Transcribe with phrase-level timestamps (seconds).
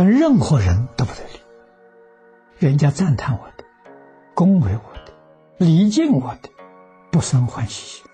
[0.00, 1.40] 跟任何人都不对立。
[2.58, 3.64] 人家赞叹我的，
[4.32, 5.12] 恭维我的，
[5.58, 6.48] 礼敬我的，
[7.10, 8.04] 不生欢喜心。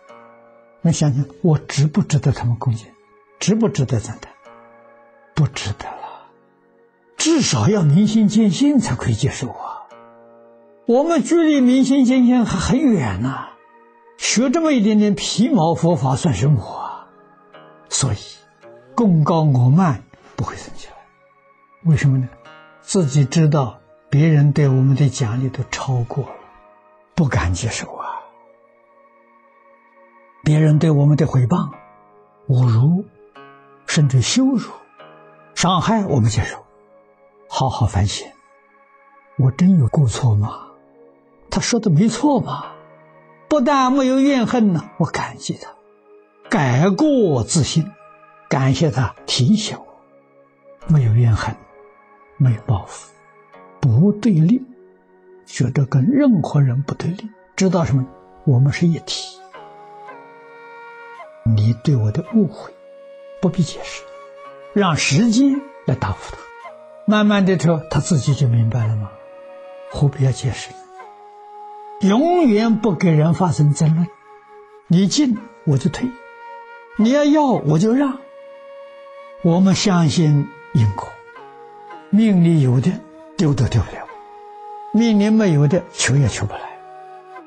[0.80, 2.89] 那想想，我值不值得他们恭敬？
[3.39, 4.32] 值不值得赞叹？
[5.36, 6.27] 不值得了。
[7.17, 9.86] 至少要明心见性才可以接受啊。
[10.86, 13.46] 我们距离明心见性还很远呢。
[14.18, 17.07] 学这么一点点皮毛佛法算什么啊？
[17.89, 18.16] 所以，
[18.96, 20.03] 功高我慢
[20.35, 20.96] 不会生起来。
[21.86, 22.29] 为什么呢？
[22.82, 23.79] 自己知道
[24.11, 26.31] 别人对我们的奖励都超过了，
[27.14, 28.07] 不敢接受啊。
[30.43, 31.71] 别人对我们的诽谤、
[32.48, 33.05] 侮辱，
[33.86, 34.69] 甚至羞辱、
[35.55, 36.64] 伤害，我们接受，
[37.48, 38.28] 好好反省。
[39.38, 40.66] 我真有过错吗？
[41.50, 42.72] 他说的没错吗？
[43.48, 45.70] 不但没有怨恨呢，我感激他，
[46.50, 47.92] 改过自新，
[48.48, 51.55] 感谢他提醒我，没有怨恨，
[52.36, 53.12] 没有报复，
[53.80, 54.62] 不对立，
[55.46, 58.06] 觉得跟任何人不对立，知道什么？
[58.44, 59.38] 我们是一体。
[61.44, 62.72] 你对我的误会，
[63.40, 64.02] 不必解释，
[64.72, 66.38] 让时间来答复他，
[67.06, 69.10] 慢慢的说，他自己就明白了吗？
[69.90, 70.70] 何必要解释？
[72.00, 74.06] 永远不给人发生争论，
[74.88, 76.10] 你进我就退，
[76.98, 78.18] 你要要我就让。
[79.42, 81.08] 我们相信因果，
[82.10, 82.90] 命里有的
[83.36, 84.06] 丢都丢不了，
[84.92, 86.60] 命里没有的求也求不来，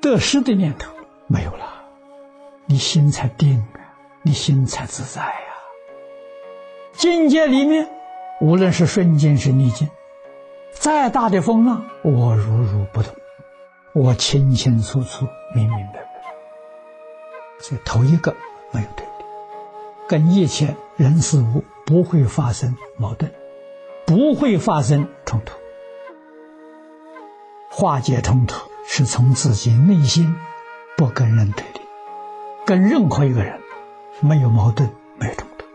[0.02, 0.92] 得失的念头
[1.28, 1.84] 没有了，
[2.66, 5.34] 你心才定啊，你心才自在呀。
[6.94, 7.90] 境界里面，
[8.42, 9.90] 无论是顺境是逆境，
[10.74, 13.14] 再大的风浪，我如如不动。
[13.94, 16.22] 我清清楚楚、明明白白，
[17.60, 18.36] 所以头一个
[18.72, 19.26] 没有对立，
[20.08, 23.32] 跟一切人事物不会发生矛盾，
[24.10, 25.54] 不会发生冲突。
[27.70, 30.36] 化解冲突是从自己内心
[30.98, 31.82] 不跟人对立，
[32.66, 33.62] 跟任何一个人
[34.20, 34.90] 没有矛盾、
[35.20, 35.66] 没有冲突，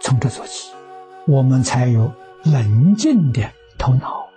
[0.00, 0.72] 从这做起，
[1.26, 2.10] 我们才有
[2.44, 4.30] 冷静的头脑、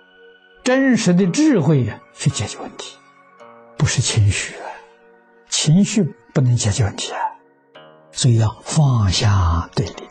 [0.62, 2.98] 真实的智慧呀，去解决问题。
[3.78, 4.68] 不是情绪啊，
[5.48, 7.18] 情绪不能解决问题啊，
[8.12, 10.06] 所以要放下对立。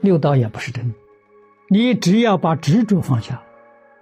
[0.00, 0.98] 六道也不是真的，
[1.68, 3.40] 你只要把执着放下，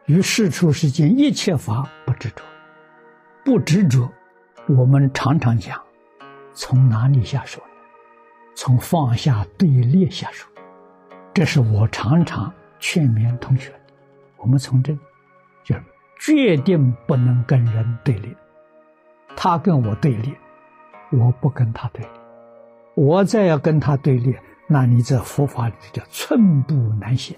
[0.06, 2.42] 于世出世间一切法不执着，
[3.44, 4.10] 不执着。
[4.68, 5.80] 我们常常讲，
[6.52, 7.66] 从哪里下手呢？
[8.54, 10.46] 从放下对立下手。
[11.32, 13.80] 这是我常常劝勉同学的。
[14.36, 14.92] 我们从这，
[15.64, 15.82] 就是。
[16.22, 18.36] 决定不能跟人对立，
[19.34, 20.34] 他跟我对立，
[21.10, 22.10] 我不跟他对立，
[22.94, 27.34] 我再要跟他对立，那你这佛法里叫寸步难行。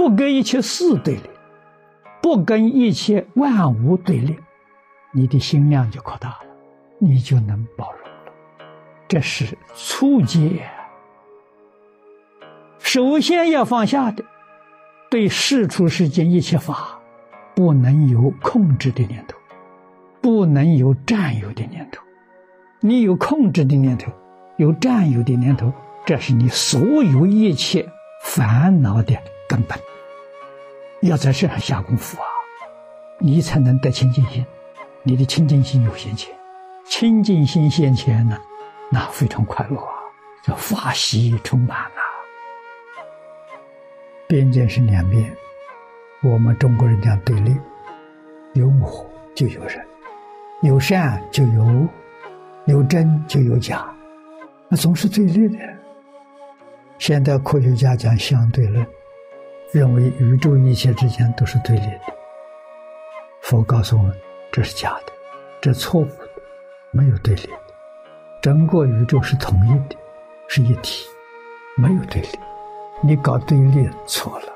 [0.00, 1.30] 不跟一切事对立，
[2.22, 4.34] 不跟一切万物对立，
[5.12, 6.38] 你的心量就扩大了，
[6.98, 8.32] 你就能包容了。
[9.06, 10.66] 这是初阶，
[12.78, 14.24] 首先要放下的，
[15.10, 16.98] 对世出世间一切法。
[17.54, 19.36] 不能有控制的念头，
[20.22, 22.02] 不能有占有的念头。
[22.80, 24.10] 你有控制的念头，
[24.56, 25.70] 有占有的念头，
[26.06, 27.86] 这是你所有一切
[28.22, 29.14] 烦恼的
[29.46, 29.78] 根本。
[31.02, 32.26] 要在这上下功夫啊，
[33.18, 34.44] 你才能得清净心。
[35.02, 36.34] 你的清净心有现前，
[36.84, 38.38] 清净心现前呢，
[38.90, 39.94] 那非常快乐啊，
[40.44, 42.00] 叫法喜充满啊。
[44.28, 45.34] 边界是两边。
[46.22, 47.56] 我们中国人讲对立，
[48.52, 49.82] 有我就有人，
[50.60, 51.88] 有善就有恶，
[52.66, 53.90] 有真就有假，
[54.68, 55.58] 那总是对立的。
[56.98, 58.86] 现代科学家讲相对论，
[59.72, 62.14] 认为宇宙一切之间都是对立的。
[63.40, 64.16] 佛告诉我们，
[64.50, 65.12] 这是假的，
[65.60, 66.28] 这错误的，
[66.90, 67.58] 没有对立的，
[68.42, 69.96] 整个宇宙是统一的，
[70.48, 71.06] 是一体，
[71.76, 72.28] 没有对立。
[73.00, 74.52] 你搞对立错了。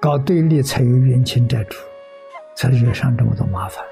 [0.00, 1.76] 搞对立才有冤亲债主，
[2.54, 3.84] 才惹上这么多麻烦。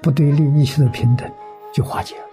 [0.00, 1.28] 不对立，一切都平等，
[1.72, 2.28] 就化解了。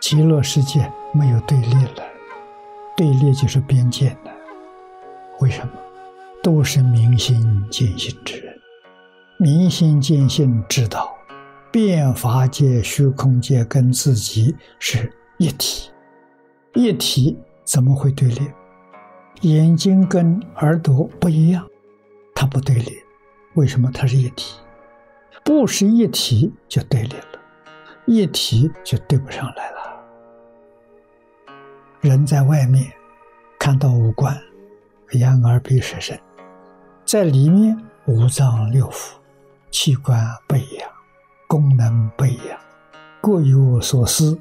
[0.00, 2.04] 极乐世界没有对立了，
[2.96, 4.35] 对立就是边界了。
[5.40, 5.72] 为什么？
[6.42, 8.56] 都是明心见性之人，
[9.38, 11.12] 明心见性知道，
[11.72, 15.90] 变法界、虚空界跟自己是一体，
[16.74, 18.40] 一体怎么会对立？
[19.42, 21.66] 眼睛跟耳朵不一样，
[22.34, 22.92] 它不对立，
[23.54, 23.90] 为什么？
[23.92, 24.56] 它是一体，
[25.44, 27.38] 不是一体就对立了，
[28.06, 29.76] 一体就对不上来了。
[32.00, 32.90] 人在外面，
[33.58, 34.40] 看到五官，
[35.12, 36.18] 眼耳鼻舌身，
[37.04, 37.76] 在里面
[38.06, 39.12] 五脏六腑、
[39.70, 40.18] 器官
[40.48, 40.90] 不一样，
[41.46, 42.58] 功能不一样，
[43.20, 44.38] 各有所思，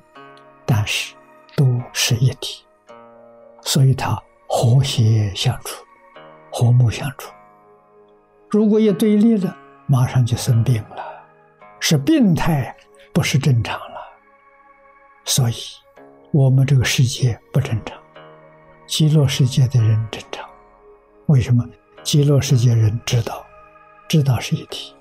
[0.65, 1.13] 但是
[1.55, 2.65] 都是一体，
[3.61, 5.85] 所以它和谐相处，
[6.51, 7.31] 和睦相处。
[8.49, 11.03] 如果一对立了，马上就生病了，
[11.79, 12.75] 是病态，
[13.13, 13.95] 不是正常了。
[15.25, 15.55] 所以，
[16.31, 17.97] 我们这个世界不正常。
[18.87, 20.44] 极乐世界的人正常，
[21.27, 21.65] 为什么？
[22.03, 23.43] 极乐世界人知道，
[24.07, 24.93] 知道是一体。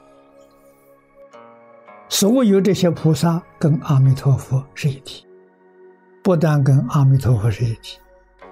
[2.08, 5.26] 所有这些菩萨跟阿弥陀佛是一体，
[6.22, 7.98] 不但跟阿弥陀佛是一体，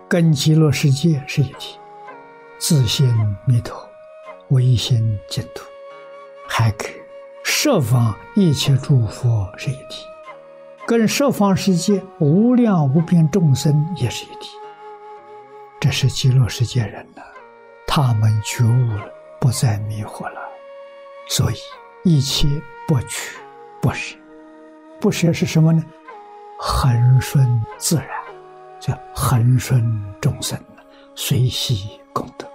[0.09, 1.79] 跟极乐世界是一体。
[2.59, 3.09] 自心
[3.47, 3.75] 弥陀，
[4.51, 5.65] 唯心净土，
[6.47, 6.91] 还跟
[7.43, 10.05] 十方一切诸佛是一体，
[10.87, 14.51] 跟十方世界无量无边众生也是一体。
[15.81, 17.23] 这是极乐世界人呢，
[17.95, 20.41] 他们觉悟了，不再迷惑了，
[21.29, 21.57] 所以
[22.05, 22.49] 一切
[22.89, 23.39] 不取
[23.83, 24.17] 不舍，
[24.99, 25.85] 不舍是什么呢？
[26.59, 28.09] 恒顺自然，
[28.81, 29.85] 叫恒顺
[30.23, 30.59] 众生，
[31.15, 32.51] 随喜功德。